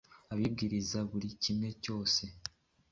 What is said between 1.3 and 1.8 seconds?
kimwe